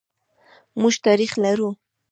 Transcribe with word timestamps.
موږ 0.79 0.93
تاریخ 1.05 1.31
لرو. 1.43 1.69